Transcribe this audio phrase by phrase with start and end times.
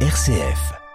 [0.00, 0.85] RCF.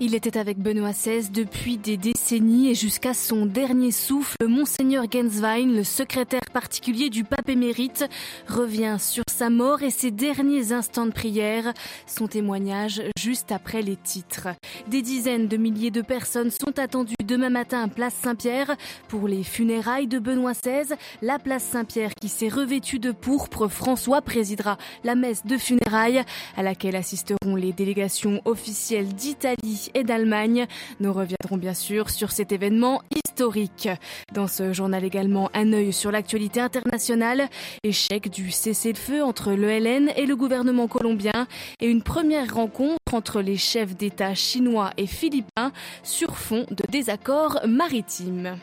[0.00, 5.66] Il était avec Benoît XVI depuis des décennies et jusqu'à son dernier souffle, Monseigneur Genswein,
[5.66, 8.04] le secrétaire particulier du pape émérite,
[8.48, 11.72] revient sur sa mort et ses derniers instants de prière.
[12.08, 14.48] Son témoignage juste après les titres.
[14.88, 18.76] Des dizaines de milliers de personnes sont attendues demain matin à Place Saint-Pierre
[19.06, 20.94] pour les funérailles de Benoît XVI.
[21.22, 26.24] La Place Saint-Pierre qui s'est revêtue de pourpre, François présidera la messe de funérailles
[26.56, 30.66] à laquelle assisteront les délégations officielles d'Italie et d'Allemagne.
[31.00, 33.88] Nous reviendrons bien sûr sur cet événement historique.
[34.32, 37.48] Dans ce journal également, un œil sur l'actualité internationale,
[37.82, 41.46] échec du cessez-le-feu entre l'ELN et le gouvernement colombien
[41.80, 47.60] et une première rencontre entre les chefs d'État chinois et philippins sur fond de désaccords
[47.66, 48.56] maritimes.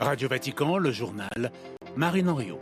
[0.00, 1.52] Radio Vatican, le journal
[1.96, 2.58] Marine Henriot.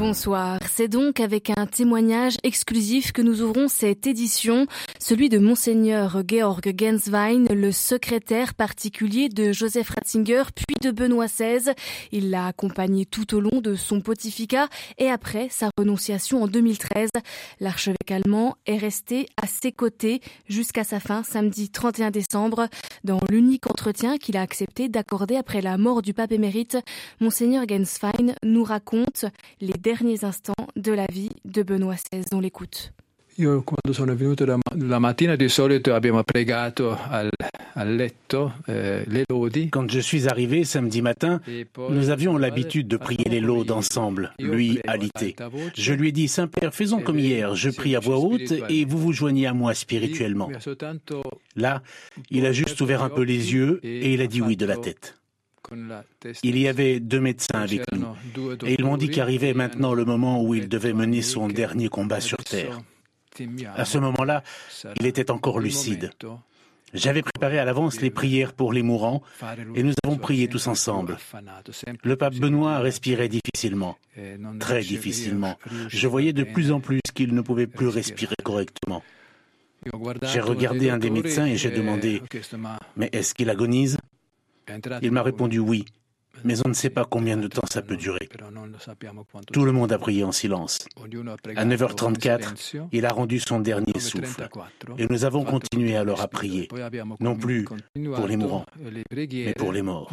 [0.00, 0.58] Bonsoir.
[0.66, 4.66] C'est donc avec un témoignage exclusif que nous ouvrons cette édition,
[5.00, 11.72] celui de Monseigneur Georg Genswein, le secrétaire particulier de Joseph Ratzinger puis de Benoît XVI.
[12.12, 17.08] Il l'a accompagné tout au long de son pontificat et après sa renonciation en 2013.
[17.60, 22.68] L'archevêque allemand est resté à ses côtés jusqu'à sa fin samedi 31 décembre.
[23.02, 26.76] Dans l'unique entretien qu'il a accepté d'accorder après la mort du pape émérite,
[27.20, 29.24] Monseigneur Genswein nous raconte
[29.62, 32.24] les derniers instants de la vie de Benoît XVI.
[32.32, 32.92] On l'écoute.
[33.36, 37.30] Io quando sono venuto la, mattina di solito abbiamo pregato al,
[37.74, 39.68] al letto eh, le lodi.
[39.68, 41.40] Quand je suis arrivé samedi matin,
[41.76, 45.36] nous avions l'habitude de prier les laudes ensemble, lui alité.
[45.74, 48.98] Je lui ai dit, Saint-Père, faisons comme hier, je prie à voix haute et vous
[48.98, 50.50] vous joignez à moi spirituellement.
[51.56, 51.82] Là,
[52.30, 54.76] il a juste ouvert un peu les yeux et il a dit oui de la
[54.76, 55.16] tête.
[56.42, 58.06] Il y avait deux médecins avec nous
[58.66, 62.20] et ils m'ont dit qu'arrivait maintenant le moment où il devait mener son dernier combat
[62.20, 62.80] sur Terre.
[63.76, 64.42] À ce moment-là,
[64.98, 66.10] il était encore lucide.
[66.92, 69.22] J'avais préparé à l'avance les prières pour les mourants
[69.74, 71.18] et nous avons prié tous ensemble.
[72.02, 73.96] Le pape Benoît respirait difficilement,
[74.58, 75.56] très difficilement.
[75.88, 79.02] Je voyais de plus en plus qu'il ne pouvait plus respirer correctement.
[80.24, 82.22] J'ai regardé un des médecins et j'ai demandé,
[82.96, 83.96] mais est-ce qu'il agonise?
[85.02, 85.84] il m'a répondu oui,
[86.44, 88.28] mais on ne sait pas combien de temps ça peut durer.
[89.52, 90.78] Tout le monde a prié en silence.
[91.56, 94.48] À 9h34, il a rendu son dernier souffle.
[94.98, 96.68] Et nous avons continué alors à prier,
[97.20, 100.10] non plus pour les mourants, mais pour les morts.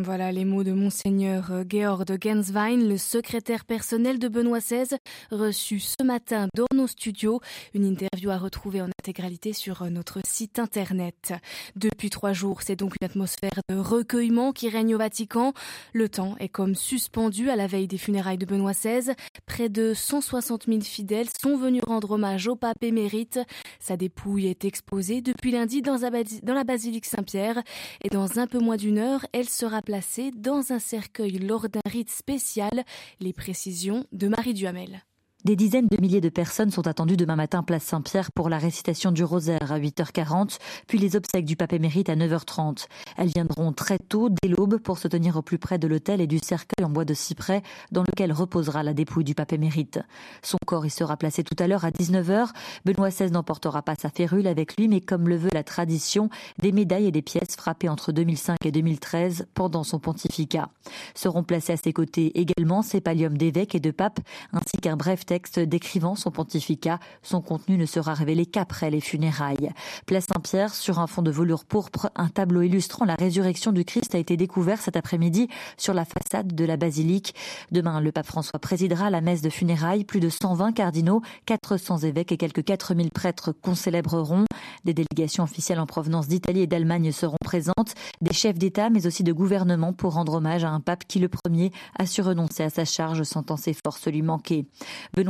[0.00, 4.96] Voilà les mots de Monseigneur euh, Georg Genswein, le secrétaire personnel de Benoît XVI,
[5.30, 7.40] reçu ce matin dans nos studios.
[7.74, 11.34] Une interview à retrouver en intégralité sur euh, notre site internet.
[11.76, 15.52] Depuis trois jours, c'est donc une atmosphère de recueillement qui règne au Vatican.
[15.92, 19.12] Le temps est comme suspendu à la veille des funérailles de Benoît XVI.
[19.44, 23.38] Près de 160 000 fidèles sont venus rendre hommage au pape émérite.
[23.80, 27.62] Sa dépouille est exposée depuis lundi dans la basilique Saint-Pierre
[28.02, 31.80] et dans un peu moins d'une heure, elle sera placé dans un cercueil lors d'un
[31.86, 32.84] rite spécial.
[33.20, 35.04] Les précisions de Marie Duhamel.
[35.44, 39.12] Des dizaines de milliers de personnes sont attendues demain matin place Saint-Pierre pour la récitation
[39.12, 40.56] du rosaire à 8h40,
[40.86, 42.86] puis les obsèques du pape émérite à 9h30.
[43.18, 46.26] Elles viendront très tôt, dès l'aube, pour se tenir au plus près de l'autel et
[46.26, 47.62] du cercueil en bois de cyprès
[47.92, 50.00] dans lequel reposera la dépouille du pape émérite.
[50.40, 52.48] Son corps y sera placé tout à l'heure à 19h.
[52.86, 56.30] Benoît XVI n'emportera pas sa férule avec lui, mais comme le veut la tradition,
[56.62, 60.70] des médailles et des pièces frappées entre 2005 et 2013 pendant son pontificat.
[61.14, 64.20] Seront placés à ses côtés également ses palliums d'évêques et de papes,
[64.54, 67.00] ainsi qu'un bref texte décrivant son pontificat.
[67.24, 69.72] Son contenu ne sera révélé qu'après les funérailles.
[70.06, 74.14] Place Saint-Pierre, sur un fond de velours pourpre, un tableau illustrant la résurrection du Christ
[74.14, 77.34] a été découvert cet après-midi sur la façade de la basilique.
[77.72, 80.04] Demain, le pape François présidera la messe de funérailles.
[80.04, 84.44] Plus de 120 cardinaux, 400 évêques et quelques 4000 prêtres concélébreront.
[84.84, 87.94] Des délégations officielles en provenance d'Italie et d'Allemagne seront présentes.
[88.20, 91.28] Des chefs d'État, mais aussi de gouvernement pour rendre hommage à un pape qui, le
[91.28, 94.66] premier, a su renoncer à sa charge, sentant ses forces lui manquer.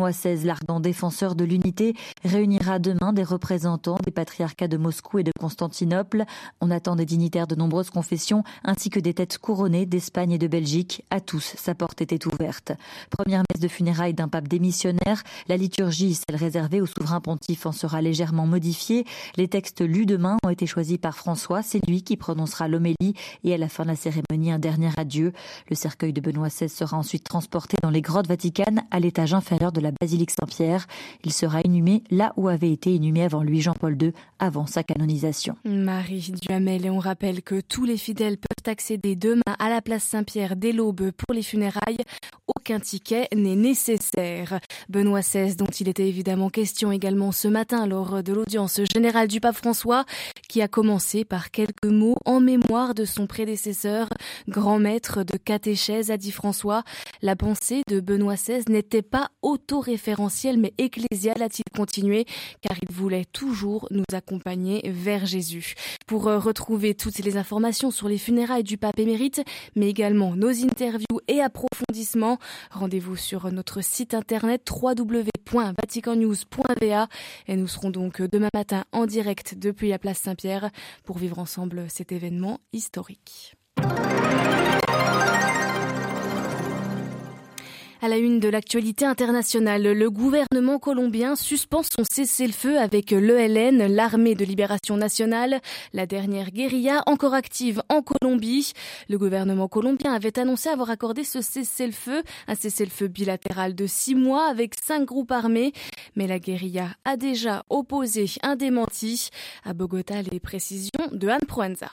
[0.02, 1.94] XVI, l'ardent défenseur de l'unité,
[2.24, 6.24] réunira demain des représentants des patriarcats de Moscou et de Constantinople.
[6.60, 10.46] On attend des dignitaires de nombreuses confessions ainsi que des têtes couronnées d'Espagne et de
[10.46, 11.04] Belgique.
[11.10, 12.72] À tous, sa porte était ouverte.
[13.10, 15.22] Première messe de funérailles d'un pape démissionnaire.
[15.48, 19.04] La liturgie, celle réservée au souverain pontife, en sera légèrement modifiée.
[19.36, 21.62] Les textes lus demain ont été choisis par François.
[21.62, 23.14] C'est lui qui prononcera l'homélie
[23.44, 25.32] et à la fin de la cérémonie, un dernier adieu.
[25.68, 29.72] Le cercueil de Benoît XVI sera ensuite transporté dans les grottes vaticanes à l'étage inférieur
[29.72, 30.86] de la basilique Saint-Pierre.
[31.24, 35.56] Il sera inhumé là où avait été inhumé avant lui Jean-Paul II avant sa canonisation.
[35.64, 40.04] Marie Duhamel et on rappelle que tous les fidèles peuvent accéder demain à la place
[40.04, 41.98] Saint-Pierre dès l'aube pour les funérailles.
[42.66, 44.58] Aucun ticket n'est nécessaire.
[44.88, 49.38] Benoît XVI, dont il était évidemment question également ce matin lors de l'audience générale du
[49.38, 50.06] pape François,
[50.48, 54.08] qui a commencé par quelques mots en mémoire de son prédécesseur,
[54.48, 56.84] grand maître de catéchèse, a dit François.
[57.20, 62.24] La pensée de Benoît XVI n'était pas autoréférentielle mais ecclésiale, a-t-il continué,
[62.62, 65.74] car il voulait toujours nous accompagner vers Jésus.
[66.06, 69.42] Pour euh, retrouver toutes les informations sur les funérailles du pape émérite,
[69.76, 72.38] mais également nos interviews et approfondissements,
[72.70, 77.08] rendez-vous sur notre site internet www.vaticannews.va
[77.46, 80.70] et nous serons donc demain matin en direct depuis la place Saint-Pierre
[81.04, 83.56] pour vivre ensemble cet événement historique.
[88.04, 94.34] À la une de l'actualité internationale, le gouvernement colombien suspend son cessez-le-feu avec l'ELN, l'armée
[94.34, 95.62] de libération nationale,
[95.94, 98.74] la dernière guérilla encore active en Colombie.
[99.08, 104.50] Le gouvernement colombien avait annoncé avoir accordé ce cessez-le-feu, un cessez-le-feu bilatéral de six mois
[104.50, 105.72] avec cinq groupes armés.
[106.14, 109.30] Mais la guérilla a déjà opposé un démenti.
[109.64, 111.88] À Bogota, les précisions de Anne Proenza.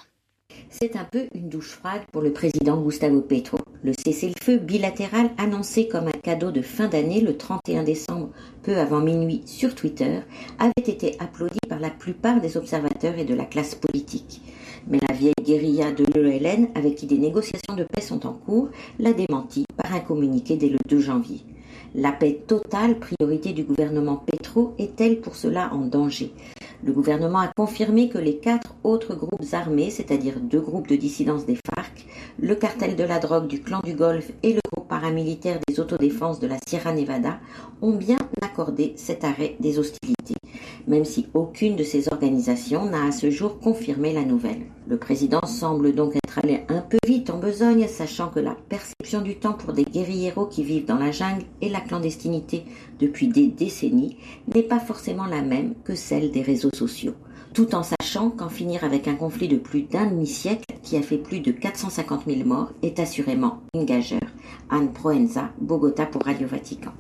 [0.69, 3.59] C'est un peu une douche froide pour le président Gustavo Petro.
[3.83, 8.29] Le cessez-le-feu bilatéral annoncé comme un cadeau de fin d'année le 31 décembre,
[8.61, 10.19] peu avant minuit, sur Twitter,
[10.59, 14.41] avait été applaudi par la plupart des observateurs et de la classe politique.
[14.87, 18.69] Mais la vieille guérilla de l'ELN, avec qui des négociations de paix sont en cours,
[18.99, 21.41] l'a démenti par un communiqué dès le 2 janvier.
[21.95, 26.33] La paix totale, priorité du gouvernement Petro, est-elle pour cela en danger?
[26.83, 31.45] Le gouvernement a confirmé que les quatre autres groupes armés, c'est-à-dire deux groupes de dissidence
[31.45, 31.70] des FARC,
[32.39, 36.39] le cartel de la drogue du clan du Golfe et le groupe paramilitaire des autodéfenses
[36.39, 37.39] de la Sierra Nevada,
[37.81, 40.35] ont bien accordé cet arrêt des hostilités,
[40.87, 44.61] même si aucune de ces organisations n'a à ce jour confirmé la nouvelle.
[44.87, 49.21] Le président semble donc être allé un peu vite en besogne, sachant que la perception
[49.21, 52.63] du temps pour des guérilleros qui vivent dans la jungle et la clandestinité
[52.99, 54.17] depuis des décennies
[54.53, 57.15] n'est pas forcément la même que celle des réseaux sociaux
[57.53, 61.17] tout en sachant qu'en finir avec un conflit de plus d'un demi-siècle qui a fait
[61.17, 64.19] plus de 450 000 morts est assurément une gageure.
[64.69, 66.91] Anne Proenza, Bogota pour Radio Vatican.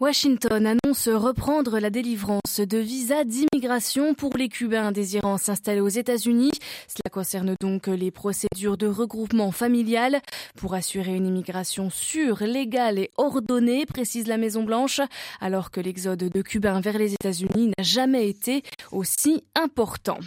[0.00, 6.52] Washington annonce reprendre la délivrance de visas d'immigration pour les Cubains désirant s'installer aux États-Unis.
[6.86, 10.20] Cela concerne donc les procédures de regroupement familial
[10.54, 15.00] pour assurer une immigration sûre, légale et ordonnée, précise la Maison-Blanche,
[15.40, 18.62] alors que l'exode de Cubains vers les États-Unis n'a jamais été
[18.92, 20.18] aussi important.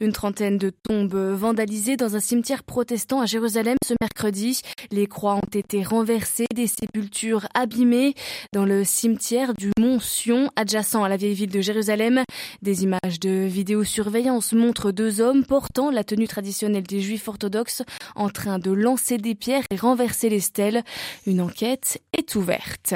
[0.00, 4.62] Une trentaine de tombes vandalisées dans un cimetière protestant à Jérusalem ce mercredi.
[4.90, 8.14] Les croix ont été renversées, des sépultures abîmées.
[8.54, 12.22] Dans le cimetière cimetière du Mont Sion, adjacent à la vieille ville de Jérusalem.
[12.62, 17.82] Des images de vidéosurveillance montrent deux hommes portant la tenue traditionnelle des juifs orthodoxes
[18.14, 20.84] en train de lancer des pierres et renverser les stèles.
[21.26, 22.94] Une enquête est ouverte.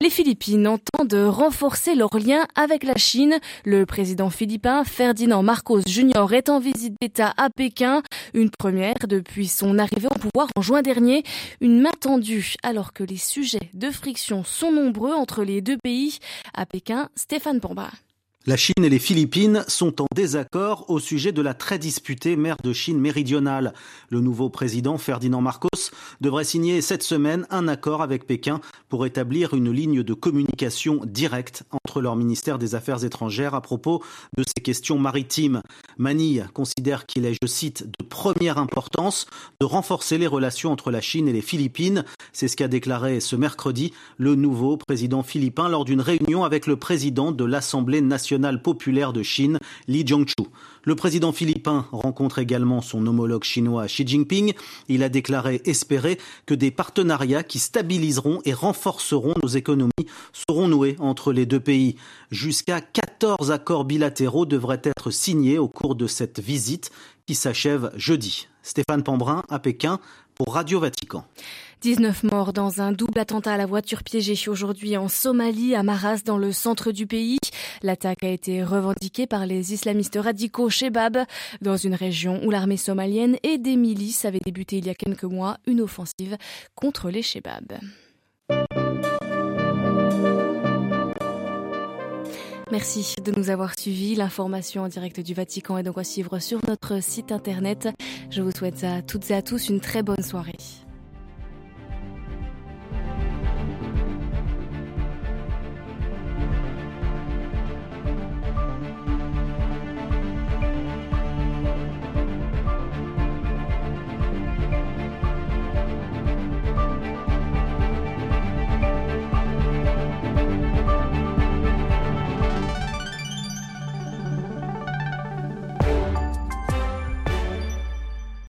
[0.00, 3.36] Les Philippines entendent renforcer leurs liens avec la Chine.
[3.64, 6.32] Le président philippin Ferdinand Marcos Jr.
[6.32, 8.02] est en visite d'État à Pékin,
[8.34, 11.22] une première depuis son arrivée au pouvoir en juin dernier.
[11.60, 16.18] Une main tendue alors que les sujets de friction sont nombreux entre les deux pays.
[16.54, 17.90] À Pékin, Stéphane Pamba.
[18.48, 22.56] La Chine et les Philippines sont en désaccord au sujet de la très disputée mer
[22.62, 23.74] de Chine méridionale.
[24.08, 25.90] Le nouveau président Ferdinand Marcos
[26.20, 31.64] devrait signer cette semaine un accord avec Pékin pour établir une ligne de communication directe
[31.72, 34.00] entre leur ministère des Affaires étrangères à propos
[34.36, 35.60] de ces questions maritimes.
[35.98, 39.26] Manille considère qu'il est, je cite, de première importance
[39.60, 42.04] de renforcer les relations entre la Chine et les Philippines.
[42.32, 46.76] C'est ce qu'a déclaré ce mercredi le nouveau président philippin lors d'une réunion avec le
[46.76, 48.00] président de l'Assemblée
[48.62, 50.34] populaire de Chine, Li Jiangchu.
[50.84, 54.52] Le président philippin rencontre également son homologue chinois Xi Jinping.
[54.88, 59.90] Il a déclaré espérer que des partenariats qui stabiliseront et renforceront nos économies
[60.32, 61.96] seront noués entre les deux pays.
[62.30, 66.90] Jusqu'à 14 accords bilatéraux devraient être signés au cours de cette visite
[67.26, 68.48] qui s'achève jeudi.
[68.62, 70.00] Stéphane Pambrin à Pékin
[70.34, 71.24] pour Radio Vatican.
[71.82, 76.22] 19 morts dans un double attentat à la voiture piégée aujourd'hui en Somalie, à Maras,
[76.24, 77.38] dans le centre du pays.
[77.82, 81.18] L'attaque a été revendiquée par les islamistes radicaux Shebab,
[81.60, 85.24] dans une région où l'armée somalienne et des milices avaient débuté il y a quelques
[85.24, 86.36] mois une offensive
[86.74, 87.78] contre les Shebab.
[92.72, 94.16] Merci de nous avoir suivis.
[94.16, 97.88] L'information en direct du Vatican est donc à suivre sur notre site internet.
[98.28, 100.56] Je vous souhaite à toutes et à tous une très bonne soirée.